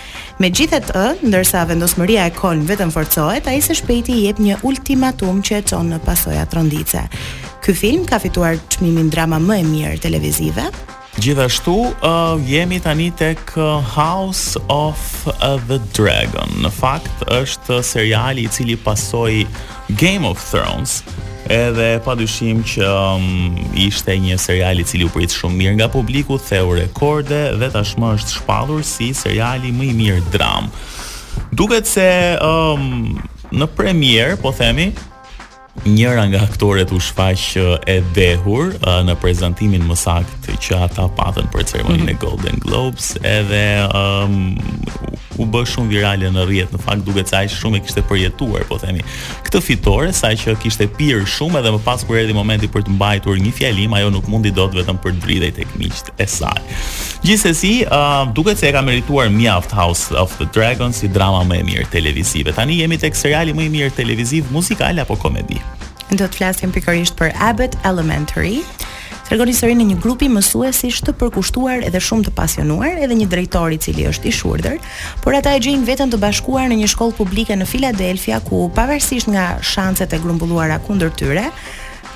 Megjithatë, 0.45 1.07
ndërsa 1.25 1.65
vendosmëria 1.71 2.27
e 2.29 2.35
Kolm 2.37 2.67
vetëm 2.69 2.93
forcohet, 2.93 3.49
ai 3.49 3.57
së 3.65 3.79
shpejti 3.81 4.19
i 4.19 4.27
jep 4.29 4.43
një 4.45 4.61
ultimatum 4.69 5.41
që 5.41 5.62
e 5.62 5.65
çon 5.73 5.88
në 5.95 6.03
pasoja 6.05 6.45
tronditëse. 6.53 7.07
Ky 7.65 7.73
film 7.75 8.05
ka 8.09 8.21
fituar 8.21 8.61
çmimin 8.77 9.09
drama 9.12 9.41
më 9.41 9.61
e 9.62 9.67
mirë 9.73 9.99
televizive. 10.05 10.69
Gjithashtu, 11.19 11.73
uh, 12.05 12.37
jemi 12.47 12.79
tani 12.85 13.09
tek 13.11 13.41
uh, 13.57 13.81
House 13.97 14.55
of 14.71 15.00
uh, 15.27 15.57
the 15.67 15.81
Dragon. 15.97 16.53
Në 16.62 16.71
fakt 16.71 17.25
është 17.35 17.81
seriali 17.83 18.45
i 18.47 18.53
cili 18.55 18.77
pasoi 18.79 19.41
Game 19.97 20.25
of 20.28 20.38
Thrones 20.50 21.02
edhe 21.49 21.97
pa 22.04 22.12
dyshim 22.18 22.59
që 22.66 22.85
um, 22.85 23.57
ishte 23.78 24.12
një 24.21 24.37
serial 24.42 24.83
i 24.83 24.85
cili 24.85 25.07
u 25.09 25.12
prit 25.12 25.33
shumë 25.33 25.57
mirë 25.62 25.76
nga 25.78 25.87
publiku, 25.88 26.37
theu 26.37 26.75
rekorde 26.76 27.38
dhe 27.57 27.71
tashmë 27.73 28.11
është 28.18 28.35
shpallur 28.37 28.83
si 28.85 29.09
seriali 29.16 29.73
më 29.73 29.87
i 29.88 29.95
mirë 30.02 30.26
dram. 30.35 30.68
Duket 31.57 31.88
se 31.88 32.04
um, 32.45 33.16
në 33.57 33.68
premier, 33.78 34.35
po 34.42 34.52
themi, 34.52 34.90
njëra 35.88 36.26
nga 36.35 36.42
aktoret 36.45 36.92
u 36.92 36.99
shfaq 37.00 37.47
e 37.88 37.97
dehur 38.12 38.75
uh, 38.85 39.00
në 39.09 39.16
prezantimin 39.23 39.87
më 39.88 39.97
sakt 39.97 40.50
që 40.52 40.83
ata 40.88 41.09
patën 41.16 41.49
për 41.54 41.64
ceremoninë 41.73 42.12
e 42.12 42.12
mhm. 42.18 42.23
Golden 42.26 42.61
Globes, 42.61 43.14
edhe 43.25 43.64
um, 43.97 44.38
u 45.42 45.47
bë 45.49 45.62
shumë 45.71 45.92
virale 45.92 46.28
në 46.35 46.45
rrjet, 46.49 46.73
në 46.75 46.80
fakt 46.83 47.04
duket 47.07 47.30
se 47.30 47.37
ai 47.38 47.49
shumë 47.52 47.78
e 47.78 47.83
kishte 47.87 48.02
përjetuar, 48.11 48.64
po 48.68 48.78
themi. 48.83 49.04
Këtë 49.47 49.61
fitore, 49.64 50.11
saqë 50.16 50.57
kishte 50.62 50.88
pirë 50.99 51.26
shumë 51.30 51.61
edhe 51.62 51.73
më 51.76 51.83
pas 51.87 52.02
kur 52.09 52.18
erdhi 52.21 52.37
momenti 52.37 52.71
për 52.75 52.87
të 52.88 52.97
mbajtur 52.97 53.40
një 53.45 53.52
fjalim, 53.59 53.95
ajo 53.99 54.11
nuk 54.16 54.28
mundi 54.33 54.52
dot 54.59 54.75
vetëm 54.76 54.99
për 55.04 55.16
dritën 55.23 55.57
tek 55.61 55.75
miqt 55.80 56.12
e 56.18 56.26
saj. 56.35 56.62
Gjithsesi, 57.26 57.75
uh, 57.87 58.26
duket 58.37 58.61
se 58.61 58.68
e 58.71 58.75
ka 58.76 58.83
merituar 58.87 59.30
mjaft 59.35 59.73
House 59.78 60.12
of 60.14 60.35
the 60.42 60.49
Dragon 60.54 60.92
si 60.95 61.09
drama 61.11 61.45
më 61.49 61.62
e 61.62 61.66
mirë 61.73 61.88
televizive. 61.95 62.54
Tani 62.57 62.80
jemi 62.83 62.99
tek 63.00 63.16
seriali 63.18 63.54
më 63.57 63.68
i 63.68 63.73
mirë 63.78 63.97
televiziv 63.99 64.50
muzikal 64.54 64.99
apo 65.04 65.16
komedi. 65.18 65.59
Do 66.09 66.25
të 66.25 66.35
flasim 66.40 66.71
pikërisht 66.73 67.18
për 67.18 67.35
Abbott 67.50 67.76
Elementary. 67.87 68.62
Tregon 69.28 69.50
historinë 69.50 69.82
e 69.85 69.88
një 69.90 69.94
grupi 70.00 70.25
mësuesish 70.32 71.02
të 71.04 71.12
përkushtuar 71.20 71.82
edhe 71.85 72.00
shumë 72.00 72.25
të 72.25 72.30
pasionuar, 72.38 72.94
edhe 72.97 73.12
një 73.18 73.26
drejtori 73.28 73.76
i 73.76 73.82
cili 73.85 74.06
është 74.08 74.30
i 74.30 74.32
shurdhër, 74.32 74.78
por 75.20 75.37
ata 75.37 75.52
e 75.52 75.61
gjejnë 75.66 75.85
veten 75.85 76.08
të 76.08 76.16
bashkuar 76.23 76.70
në 76.73 76.78
një 76.80 76.88
shkollë 76.94 77.16
publike 77.18 77.52
në 77.61 77.66
Filadelfia 77.68 78.38
ku 78.49 78.62
pavarësisht 78.73 79.28
nga 79.28 79.58
shanset 79.61 80.16
e 80.16 80.23
grumbulluara 80.25 80.80
kundër 80.88 81.12
tyre, 81.20 81.44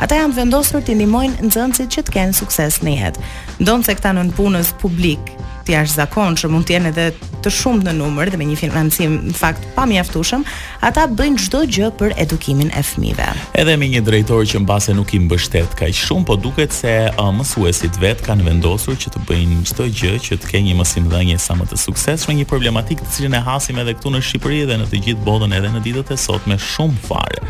ata 0.00 0.22
janë 0.22 0.38
vendosur 0.40 0.80
të 0.88 0.96
ndihmojnë 1.02 1.44
nxënësit 1.50 1.92
që 1.98 2.06
të 2.08 2.16
kenë 2.16 2.38
sukses 2.40 2.80
në 2.80 2.96
jetë. 3.02 3.28
Ndonse 3.60 3.98
këta 4.00 4.16
nën 4.16 4.32
punës 4.38 4.72
publik, 4.80 5.34
ti 5.68 5.76
që 5.76 6.48
mund 6.48 6.64
të 6.64 6.78
jenë 6.78 6.94
edhe 6.94 7.10
të 7.42 7.50
shumtë 7.52 7.88
në 7.88 7.94
numër 7.98 8.30
dhe 8.32 8.38
me 8.40 8.46
një 8.46 8.56
financim 8.60 9.14
në 9.30 9.34
fakt 9.36 9.64
pamjaftueshëm, 9.76 10.44
ata 10.86 11.08
bëjnë 11.10 11.42
çdo 11.46 11.62
gjë 11.74 11.88
për 12.00 12.14
edukimin 12.22 12.70
e 12.78 12.82
fëmijëve. 12.86 13.28
Edhe 13.58 13.76
me 13.80 13.88
një 13.94 14.02
drejtor 14.06 14.46
që 14.52 14.62
mbase 14.64 14.94
nuk 14.96 15.12
i 15.16 15.20
mbështet 15.24 15.74
kaq 15.78 15.92
shumë, 15.98 16.26
po 16.30 16.36
duket 16.38 16.74
se 16.74 16.94
uh, 17.10 17.30
mësuesit 17.36 17.98
vet 18.02 18.22
kanë 18.26 18.46
vendosur 18.48 18.96
që 19.02 19.14
të 19.16 19.24
bëjnë 19.30 19.60
çdo 19.72 19.88
gjë 19.90 20.14
që 20.28 20.40
të 20.42 20.52
kenë 20.52 20.70
një 20.70 20.78
mësimdhënie 20.80 21.38
sa 21.42 21.58
më 21.58 21.68
të 21.72 21.80
suksesshme, 21.82 22.36
një 22.38 22.48
problematik 22.50 23.02
të 23.02 23.12
cilën 23.16 23.38
e 23.40 23.44
hasim 23.46 23.80
edhe 23.82 23.96
këtu 23.98 24.14
në 24.14 24.22
Shqipëri 24.28 24.62
dhe 24.68 24.78
në 24.80 24.88
të 24.92 25.02
gjithë 25.08 25.24
botën 25.26 25.56
edhe 25.58 25.72
në 25.74 25.82
ditët 25.88 26.14
e 26.14 26.20
sotme 26.22 26.58
shumë 26.72 27.02
fare. 27.08 27.42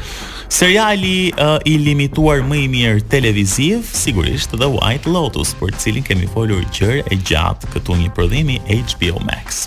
Seriali 0.53 1.31
uh, 1.41 1.57
i 1.69 1.79
limituar 1.81 2.43
më 2.45 2.59
i 2.63 2.67
mirë 2.73 3.05
televiziv, 3.13 3.87
sigurisht 3.89 4.53
The 4.61 4.69
White 4.75 5.09
Lotus, 5.09 5.55
për 5.61 5.73
cilin 5.81 6.05
kemi 6.05 6.29
folur 6.33 6.65
gjërë 6.77 7.07
e 7.13 7.21
gjatë 7.29 7.73
këtu 7.77 7.97
një 8.03 8.13
prodhimi 8.17 8.61
HBO 8.93 9.23
Max. 9.25 9.67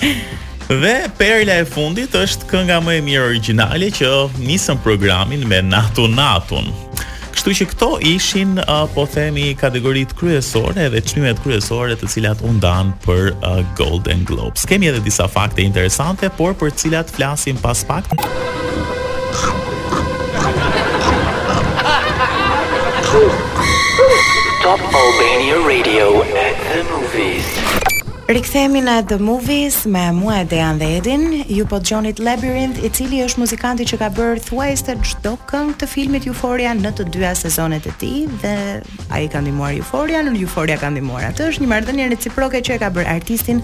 Dhe 0.86 0.96
perla 1.20 1.60
e 1.62 1.68
fundit 1.70 2.16
është 2.24 2.50
kënga 2.50 2.80
më 2.88 3.00
e 3.02 3.06
mirë 3.10 3.30
origjinale 3.30 3.92
që 3.94 4.12
nisën 4.42 4.82
programin 4.86 5.46
me 5.50 5.62
Natu 5.66 6.08
Natun. 6.10 6.70
Kështu 7.46 7.60
që 7.62 7.66
këto 7.70 7.88
ishin 8.10 8.54
uh, 8.58 8.88
po 8.96 9.04
themi 9.06 9.52
kategoritë 9.60 10.16
kryesore 10.18 10.88
dhe 10.90 11.02
çmimet 11.12 11.38
kryesore 11.44 11.94
të 12.02 12.08
cilat 12.10 12.40
u 12.42 12.50
ndan 12.56 12.90
për 13.04 13.28
uh, 13.38 13.60
Golden 13.78 14.24
Globes. 14.26 14.64
Kemi 14.66 14.90
edhe 14.90 15.04
disa 15.06 15.28
fakte 15.30 15.62
interesante, 15.62 16.26
por 16.40 16.58
për 16.58 16.74
të 16.74 16.82
cilat 16.88 17.14
flasim 17.14 17.62
pas 17.62 17.84
pak. 17.86 18.10
Top 24.66 24.90
Albania 25.04 25.62
Radio 25.70 26.10
at 26.48 26.58
the 26.72 26.82
movies. 26.90 27.46
Rikthehemi 28.26 28.80
në 28.82 28.94
The 29.06 29.18
Movies 29.22 29.76
me 29.86 30.08
mua 30.18 30.40
Dejan 30.50 30.80
dhe 30.82 30.86
Edin. 30.98 31.28
Ju 31.46 31.62
po 31.70 31.78
dëgjoni 31.78 32.10
Labyrinth, 32.26 32.80
i 32.82 32.90
cili 32.90 33.20
është 33.22 33.38
muzikanti 33.44 33.86
që 33.86 34.00
ka 34.02 34.08
bërë 34.18 34.40
thuajse 34.48 34.96
çdo 35.06 35.36
këngë 35.52 35.76
të 35.84 35.90
filmit 35.92 36.26
Euphoria 36.26 36.72
në 36.74 36.90
të 36.98 37.06
dyja 37.14 37.36
sezonet 37.44 37.86
e 37.86 37.94
tij 38.02 38.24
dhe 38.42 38.56
ai 39.14 39.28
ka 39.30 39.44
ndihmuar 39.46 39.78
Euphoria, 39.78 40.24
në 40.26 40.40
Euphoria 40.42 40.80
ka 40.82 40.90
ndihmuar. 40.96 41.28
Atë 41.30 41.52
është 41.52 41.68
një 41.68 41.72
marrëdhënie 41.76 42.10
reciproke 42.16 42.64
që 42.66 42.80
e 42.80 42.82
ka 42.82 42.90
bërë 42.98 43.14
artistin 43.14 43.62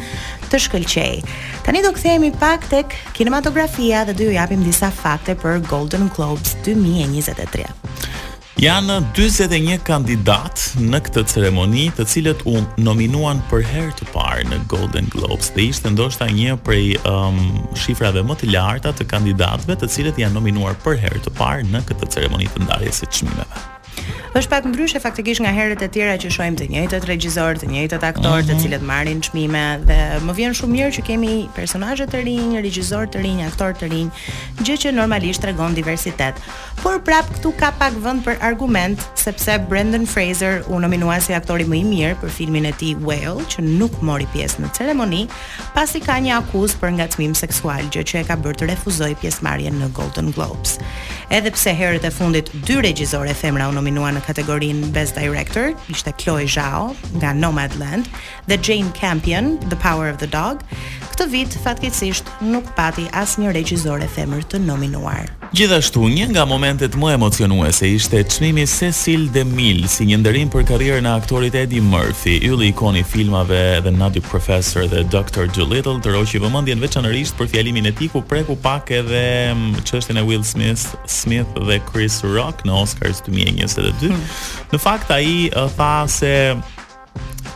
të 0.51 0.61
shkëlqej. 0.67 1.23
Tani 1.65 1.81
do 1.81 1.95
kthehemi 1.97 2.29
pak 2.37 2.69
tek 2.69 2.93
kinematografia 3.17 4.05
dhe 4.05 4.13
do 4.13 4.29
ju 4.29 4.37
japim 4.37 4.61
disa 4.69 4.93
fakte 4.93 5.33
për 5.41 5.63
Golden 5.73 6.05
Globes 6.13 6.53
2023. 6.69 7.65
Janë 8.59 8.97
41 9.15 9.79
kandidat 9.87 10.59
në 10.83 10.99
këtë 11.05 11.21
ceremoni 11.31 11.85
të 11.95 12.03
cilët 12.13 12.41
u 12.51 12.57
nominuan 12.83 13.39
për 13.47 13.63
herë 13.63 13.93
të 14.01 14.09
parë 14.11 14.43
në 14.51 14.59
Golden 14.67 15.07
Globes 15.15 15.53
dhe 15.55 15.69
ishte 15.71 15.93
ndoshta 15.95 16.27
një 16.35 16.57
prej 16.67 16.99
um, 17.07 17.39
shifrave 17.79 18.19
më 18.27 18.35
të 18.43 18.51
larta 18.51 18.91
të 18.91 19.07
kandidatëve 19.15 19.79
të 19.79 19.93
cilët 19.95 20.19
janë 20.25 20.35
nominuar 20.35 20.75
për 20.83 20.99
herë 20.99 21.23
të 21.29 21.37
parë 21.39 21.69
në 21.71 21.85
këtë 21.93 22.11
ceremoni 22.17 22.51
të 22.51 22.67
ndarjes 22.67 23.05
së 23.05 23.13
çmimeve. 23.21 23.67
Është 24.31 24.47
pak 24.47 24.63
ndryshe 24.69 24.99
faktikisht 25.03 25.41
nga 25.43 25.49
herët 25.51 25.81
e 25.83 25.87
tjera 25.91 26.13
që 26.15 26.29
shohim 26.31 26.55
të 26.55 26.69
njëjtët 26.71 27.03
regjisorë, 27.09 27.59
të 27.59 27.67
njëjtët 27.67 28.05
aktorë, 28.07 28.45
të 28.47 28.53
mhm. 28.55 28.61
cilët 28.63 28.83
marrin 28.87 29.19
çmime 29.21 29.63
dhe 29.83 29.97
më 30.23 30.35
vjen 30.37 30.55
shumë 30.55 30.75
mirë 30.77 30.93
që 30.97 31.03
kemi 31.09 31.33
personazhe 31.57 32.07
të 32.07 32.21
rinj, 32.23 32.55
regjisorë 32.63 33.11
të 33.11 33.25
rinj, 33.25 33.43
aktorë 33.49 33.75
të 33.81 33.91
rinj, 33.91 34.23
gjë 34.63 34.77
që 34.85 34.93
normalisht 34.95 35.43
tregon 35.43 35.75
diversitet 35.75 36.39
por 36.81 36.97
prap 37.05 37.27
këtu 37.37 37.51
ka 37.61 37.67
pak 37.77 37.93
vend 38.01 38.23
për 38.25 38.39
argument 38.45 38.97
sepse 39.21 39.53
Brendan 39.69 40.07
Fraser 40.09 40.63
u 40.73 40.79
nominua 40.81 41.19
si 41.21 41.33
aktori 41.35 41.65
më 41.69 41.77
i 41.77 41.81
mirë 41.85 42.13
për 42.21 42.31
filmin 42.33 42.65
e 42.65 42.71
tij 42.79 42.95
Whale, 43.05 43.45
që 43.53 43.61
nuk 43.67 43.99
mori 44.05 44.25
pjesë 44.33 44.63
në 44.63 44.71
ceremoni, 44.77 45.19
pasi 45.75 46.01
ka 46.01 46.15
një 46.23 46.33
akuzë 46.39 46.79
për 46.81 46.93
ngacmim 46.97 47.35
seksual, 47.37 47.85
gjë 47.93 48.05
që 48.11 48.17
e 48.21 48.23
ka 48.31 48.37
bërë 48.43 48.61
të 48.63 48.69
refuzojë 48.71 49.17
pjesëmarrjen 49.21 49.77
në 49.81 49.91
Golden 49.97 50.31
Globes. 50.33 50.79
Edhe 51.29 51.51
pse 51.53 51.75
herët 51.77 52.07
e 52.07 52.11
fundit 52.15 52.49
dy 52.65 52.79
regjisorë 52.81 53.37
femra 53.37 53.69
u 53.69 53.75
nominuan 53.77 54.17
në 54.17 54.25
kategorinë 54.25 54.89
Best 54.95 55.19
Director, 55.21 55.75
ishte 55.93 56.15
Chloe 56.17 56.49
Zhao 56.49 56.95
nga 57.21 57.33
Nomadland 57.37 58.09
dhe 58.49 58.57
Jane 58.57 58.89
Campion, 58.97 59.53
The 59.69 59.77
Power 59.85 60.09
of 60.09 60.17
the 60.23 60.29
Dog, 60.33 60.65
këtë 61.11 61.29
vit 61.35 61.59
fatkeqësisht 61.61 62.33
nuk 62.49 62.73
pati 62.79 63.05
asnjë 63.13 63.53
e 63.61 64.13
femër 64.17 64.49
të 64.49 64.65
nominuar. 64.65 65.29
Gjithashtu, 65.51 65.99
një 66.07 66.27
nga 66.31 66.45
momentet 66.47 66.93
më 66.95 67.09
emocionuese 67.17 67.83
ishte 67.91 68.21
çmimi 68.23 68.63
Cecil 68.71 69.25
DeMille 69.35 69.87
si 69.91 70.05
një 70.07 70.21
ndërim 70.21 70.51
për 70.53 70.63
karrierën 70.69 71.09
e 71.09 71.11
aktorit 71.17 71.57
Eddie 71.59 71.81
Murphy, 71.83 72.37
ylli 72.47 72.69
ikon 72.71 72.95
i 72.95 73.01
filmave 73.03 73.57
The 73.83 73.91
Nutty 73.91 74.23
Professor 74.29 74.87
dhe 74.87 75.03
Dr. 75.11 75.49
Doolittle, 75.51 75.97
të 76.05 76.13
roqi 76.15 76.39
vëmendjen 76.39 76.79
veçanërisht 76.85 77.35
për 77.41 77.51
fjalimin 77.51 77.91
e 77.91 77.95
tij 77.99 78.13
ku 78.15 78.23
preku 78.31 78.55
pak 78.63 78.93
edhe 78.95 79.25
mm, 79.51 79.83
çështjen 79.83 80.21
e 80.23 80.25
Will 80.29 80.47
Smith, 80.47 80.85
Smith 81.03 81.51
dhe 81.67 81.81
Chris 81.91 82.21
Rock 82.31 82.63
në 82.63 82.79
Oscars 82.85 83.19
2022. 83.27 84.13
Mm. 84.15 84.23
Në 84.71 84.81
fakt 84.87 85.11
ai 85.11 85.49
tha 85.75 85.93
se 86.07 86.33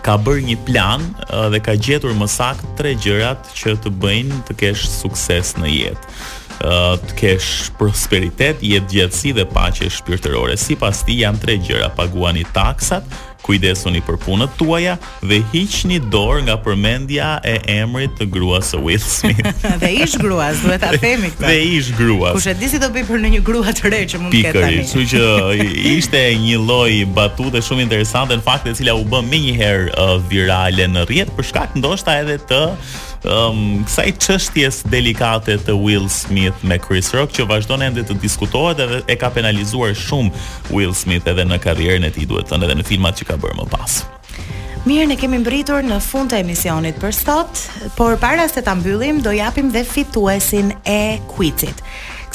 ka 0.04 0.20
bërë 0.20 0.50
një 0.52 0.60
plan 0.68 1.08
dhe 1.32 1.64
ka 1.64 1.80
gjetur 1.80 2.12
më 2.20 2.28
saktë 2.36 2.76
tre 2.76 2.92
gjërat 3.00 3.54
që 3.56 3.80
të 3.86 3.96
bëjnë 4.04 4.44
të 4.52 4.60
kesh 4.66 4.84
sukses 4.98 5.56
në 5.64 5.78
jetë 5.78 6.18
të 6.60 7.16
kesh 7.20 7.48
prosperitet, 7.80 8.62
jetë 8.64 8.98
gjatësi 8.98 9.34
dhe 9.40 9.46
paqe 9.52 9.90
shpirtërore. 9.92 10.56
Sipas 10.60 11.04
ti 11.08 11.20
janë 11.22 11.42
tre 11.44 11.58
gjëra: 11.60 11.90
paguani 11.98 12.46
taksat, 12.56 13.08
kujdesuni 13.46 14.00
për 14.02 14.16
punët 14.24 14.54
tuaja 14.58 14.96
dhe 15.22 15.38
hiqni 15.52 16.00
dorë 16.10 16.48
nga 16.48 16.56
përmendja 16.66 17.28
e 17.46 17.60
emrit 17.76 18.16
të 18.18 18.26
gruas 18.34 18.72
së 18.74 18.80
Will 18.82 19.04
Smith. 19.06 19.60
dhe 19.84 19.92
ish 20.02 20.16
gruas, 20.18 20.64
duhet 20.66 20.82
ta 20.82 20.96
themi 20.98 21.30
këtë. 21.34 21.46
Dhe 21.46 21.58
ish 21.78 21.92
gruas. 22.00 22.40
Kush 22.40 22.50
e 22.50 22.56
di 22.58 22.72
si 22.72 22.80
do 22.82 22.90
bëj 22.90 23.06
për 23.12 23.22
në 23.28 23.34
një 23.36 23.42
grua 23.46 23.76
të 23.76 23.92
re 23.94 24.02
që 24.10 24.22
mund 24.24 24.34
të 24.34 24.42
ketë 24.48 24.64
tani. 24.66 24.84
Kështu 24.84 25.10
që 25.14 25.26
ishte 25.98 26.24
një 26.48 26.58
lloj 26.64 26.94
dhe 27.56 27.62
shumë 27.68 27.86
interesante 27.86 28.38
në 28.40 28.48
fakt 28.48 28.66
e 28.72 28.78
cila 28.80 28.96
u 28.98 29.06
bë 29.14 29.22
më 29.30 29.44
një 29.50 29.56
herë 29.62 29.90
uh, 29.94 30.16
virale 30.32 30.90
në 30.96 31.06
rrjet 31.12 31.36
për 31.38 31.52
shkak 31.52 31.76
ndoshta 31.78 32.18
edhe 32.24 32.40
të 32.50 32.64
um, 33.28 33.62
kësaj 33.88 34.12
çështjes 34.24 34.82
delikate 34.92 35.58
të 35.66 35.76
Will 35.82 36.08
Smith 36.14 36.64
me 36.68 36.78
Chris 36.82 37.12
Rock 37.16 37.34
që 37.38 37.46
vazhdon 37.50 37.84
ende 37.88 38.04
të 38.08 38.18
diskutohet 38.22 38.82
edhe 38.86 39.02
e 39.12 39.16
ka 39.20 39.32
penalizuar 39.36 39.96
shumë 39.98 40.74
Will 40.74 40.94
Smith 40.98 41.28
edhe 41.32 41.46
në 41.50 41.60
karrierën 41.66 42.08
e 42.10 42.14
tij 42.16 42.28
duhet 42.30 42.52
thënë 42.54 42.70
edhe 42.70 42.80
në 42.82 42.88
filmat 42.88 43.20
që 43.22 43.30
ka 43.32 43.40
bërë 43.42 43.60
më 43.64 43.68
pas. 43.74 44.00
Mirë, 44.86 45.08
ne 45.10 45.16
kemi 45.18 45.40
mbritur 45.42 45.82
në 45.86 45.98
fund 46.06 46.30
të 46.30 46.44
emisionit 46.44 47.00
për 47.02 47.16
sot, 47.18 47.62
por 47.98 48.20
para 48.22 48.46
se 48.52 48.62
ta 48.62 48.76
mbyllim, 48.78 49.24
do 49.26 49.34
japim 49.34 49.72
dhe 49.74 49.82
fituesin 49.96 50.76
e 50.86 51.18
quizit. 51.32 51.82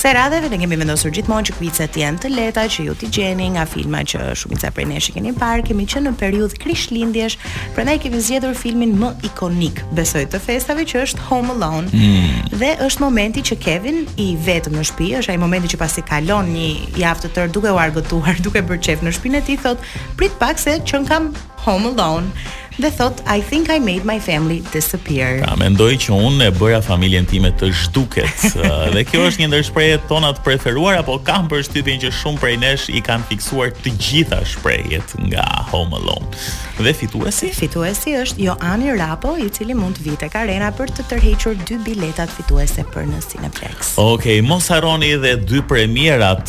Kësaj 0.01 0.13
radheve 0.17 0.49
në 0.49 0.57
kemi 0.63 0.77
vendosur 0.81 1.11
gjithmonë 1.13 1.51
që 1.51 1.71
të 1.93 2.01
janë 2.01 2.21
të 2.23 2.29
lehta 2.33 2.63
që 2.73 2.85
ju 2.87 2.93
t'i 2.97 3.09
gjeni 3.13 3.51
nga 3.53 3.67
filma 3.69 3.99
që 4.09 4.31
shumica 4.39 4.71
prej 4.73 4.87
nesh 4.89 5.09
i 5.11 5.13
keni 5.13 5.33
parë, 5.37 5.67
kemi 5.69 5.85
qenë 5.85 6.09
në 6.09 6.15
periudhë 6.17 6.61
krishtlindjesh, 6.63 7.37
prandaj 7.77 7.99
kemi 8.01 8.21
zgjedhur 8.25 8.55
filmin 8.57 8.95
më 8.97 9.11
ikonik, 9.29 9.83
besoj 9.93 10.23
të 10.33 10.41
festave 10.41 10.87
që 10.89 11.03
është 11.05 11.27
Home 11.29 11.53
Alone. 11.53 11.93
Mm. 11.93 12.49
Dhe 12.63 12.73
është 12.87 13.05
momenti 13.05 13.45
që 13.51 13.59
Kevin 13.61 14.01
i 14.17 14.31
vetëm 14.41 14.79
në 14.81 14.87
shtëpi, 14.89 15.11
është 15.21 15.35
ai 15.35 15.43
momenti 15.45 15.75
që 15.75 15.81
pasi 15.85 16.07
kalon 16.09 16.49
një 16.55 16.71
javë 17.03 17.27
të 17.27 17.35
tërë 17.37 17.55
duke 17.59 17.77
u 17.77 17.83
argëtuar, 17.85 18.41
duke 18.49 18.65
bërqef 18.73 18.89
çef 18.89 19.05
në 19.05 19.13
shtëpinë 19.19 19.43
e 19.43 19.47
tij, 19.51 19.61
thot, 19.67 19.85
"Prit 20.17 20.41
pak 20.41 20.57
se 20.65 20.79
që 20.81 21.05
kam 21.13 21.35
Home 21.69 21.93
Alone." 21.93 22.33
dhe 22.81 22.91
thot 22.97 23.21
I 23.29 23.41
think 23.49 23.69
I 23.69 23.79
made 23.79 24.05
my 24.09 24.19
family 24.19 24.61
disappear. 24.73 25.29
Pra 25.45 25.55
mendoj 25.61 25.93
që 26.05 26.15
unë 26.17 26.47
e 26.49 26.53
bëra 26.57 26.79
familjen 26.85 27.27
time 27.29 27.51
të 27.61 27.69
zhduket. 27.77 28.47
dhe 28.95 29.03
kjo 29.09 29.27
është 29.29 29.43
një 29.45 29.49
ndër 29.53 29.65
shprehjet 29.69 30.07
tona 30.11 30.31
të 30.37 30.45
preferuara, 30.47 31.03
por 31.07 31.21
kam 31.27 31.49
përshtypjen 31.51 32.01
që 32.05 32.13
shumë 32.17 32.41
prej 32.43 32.57
nesh 32.65 32.87
i 32.97 33.03
kanë 33.05 33.29
fiksuar 33.31 33.73
të 33.85 33.93
gjitha 34.01 34.39
shprehjet 34.49 35.13
nga 35.27 35.45
Home 35.75 35.95
Alone. 36.01 36.41
Dhe 36.81 36.95
fituesi? 36.97 37.51
Fituesi 37.55 38.15
është 38.23 38.45
Joani 38.47 38.95
Rapo, 38.97 39.35
i 39.45 39.51
cili 39.53 39.77
mund 39.77 40.01
të 40.01 40.17
tek 40.25 40.39
arena 40.41 40.73
për 40.75 40.95
të 40.97 41.05
tërhequr 41.11 41.59
dy 41.69 41.77
biletat 41.85 42.33
fituese 42.33 42.85
për 42.95 43.07
në 43.11 43.21
Cineplex. 43.29 43.95
Okej, 44.01 44.39
okay, 44.41 44.45
mos 44.47 44.71
harroni 44.73 45.13
dhe 45.21 45.35
dy 45.45 45.61
premierat 45.69 46.47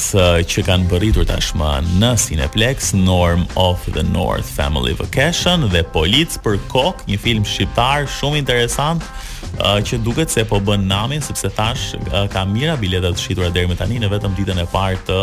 që 0.48 0.64
kanë 0.70 0.88
bërritur 0.92 1.28
tashmë 1.28 1.74
në 2.00 2.14
Cineplex, 2.26 2.94
Norm 2.96 3.44
of 3.60 3.84
the 3.96 4.06
North 4.14 4.48
Family 4.56 4.96
Vacation 5.00 5.68
dhe 5.74 5.84
Poli 5.92 6.21
Gjithë 6.22 6.42
për 6.46 6.58
kok, 6.70 7.00
një 7.10 7.18
film 7.18 7.46
shqiptar 7.48 8.04
shumë 8.20 8.42
interesant 8.44 9.02
uh, 9.58 9.80
që 9.88 9.98
duket 10.06 10.30
se 10.34 10.44
po 10.46 10.60
bën 10.62 10.84
namin 10.90 11.24
sepse 11.24 11.50
tash 11.56 11.96
uh, 11.98 12.28
ka 12.30 12.44
mira 12.46 12.76
bileta 12.78 13.10
të 13.16 13.24
shitura 13.24 13.48
deri 13.56 13.72
më 13.72 13.80
tani 13.80 13.98
në 14.04 14.10
vetëm 14.14 14.36
ditën 14.38 14.62
e 14.62 14.68
parë 14.74 15.00
të 15.08 15.18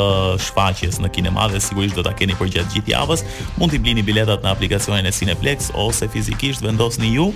shfaqjes 0.49 0.99
në 1.05 1.12
kinema 1.14 1.47
dhe 1.52 1.61
sigurisht 1.62 1.95
do 1.99 2.02
ta 2.09 2.17
keni 2.19 2.35
përgjatë 2.40 2.75
gjithë 2.75 2.95
javës. 2.97 3.23
Mund 3.61 3.75
t'i 3.76 3.83
blini 3.85 4.02
biletat 4.11 4.43
në 4.43 4.50
aplikacionin 4.57 5.07
e 5.07 5.14
Cineplex 5.14 5.71
ose 5.78 6.11
fizikisht 6.11 6.67
vendosni 6.67 7.14
ju. 7.14 7.31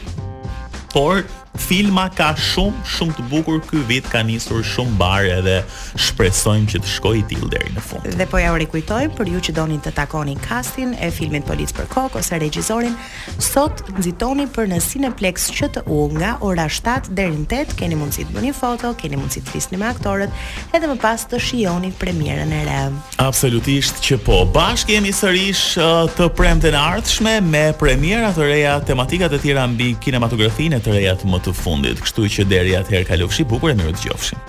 Por 0.92 1.22
filma 1.58 2.08
ka 2.16 2.32
shumë 2.38 2.80
shumë 2.94 3.14
të 3.18 3.24
bukur 3.30 3.58
ky 3.68 3.82
vit 3.88 4.06
ka 4.08 4.22
nisur 4.24 4.62
shumë 4.64 4.94
bar 5.00 5.26
edhe 5.28 5.58
shpresojmë 6.00 6.70
që 6.72 6.80
të 6.80 6.88
shkojë 6.94 7.24
till 7.32 7.44
deri 7.52 7.72
në 7.76 7.82
fund. 7.84 8.06
Dhe 8.16 8.24
po 8.30 8.40
ja 8.40 8.52
u 8.54 8.58
rikujtoj 8.60 9.10
për 9.18 9.30
ju 9.34 9.42
që 9.48 9.54
doni 9.58 9.76
të 9.84 9.92
takoni 9.96 10.34
kastin 10.46 10.94
e 10.96 11.10
filmit 11.12 11.44
Polic 11.46 11.74
për 11.76 11.90
kokë 11.92 12.20
ose 12.22 12.38
regjisorin, 12.40 12.96
sot 13.42 13.82
nxitoni 13.98 14.48
për 14.56 14.70
në 14.72 14.80
Cineplex 14.86 15.50
QTU 15.52 16.00
nga 16.16 16.32
ora 16.40 16.64
7 16.72 17.12
deri 17.12 17.42
në 17.44 17.48
8 17.68 17.76
keni 17.82 17.98
mundësi 18.00 18.24
të 18.30 18.36
bëni 18.38 18.54
foto, 18.56 18.94
keni 19.02 19.20
mundësi 19.20 19.44
të 19.44 19.52
flisni 19.52 19.80
me 19.82 19.90
aktorët 19.90 20.32
edhe 20.72 20.88
më 20.88 20.96
pas 21.04 21.26
të 21.28 21.40
shijoni 21.50 21.92
premierën 22.00 22.56
e 22.56 22.62
re. 22.68 22.80
Absolutisht 23.22 24.00
që 24.06 24.16
po. 24.24 24.40
Bashkë 24.56 24.96
jemi 24.96 25.12
sërish 25.16 25.76
uh, 25.82 26.08
të 26.16 26.30
premte 26.38 26.72
në 26.72 26.80
ardhshme 26.96 27.36
me 27.44 27.66
premiera 27.80 28.32
të 28.36 28.48
reja, 28.48 28.78
tematika 28.88 29.28
të 29.32 29.42
tjera 29.44 29.68
mbi 29.68 29.92
kinematografinë 30.02 30.80
të 30.82 30.96
reja 30.96 31.14
të 31.20 31.28
më 31.28 31.41
të 31.46 31.54
fundit. 31.58 32.00
Kështu 32.02 32.28
që 32.36 32.46
deri 32.52 32.76
atëherë 32.78 33.08
kalofshi 33.10 33.46
bukur 33.54 33.74
e 33.74 33.78
mirë 33.82 33.96
të 33.98 34.10
gjofshi. 34.10 34.42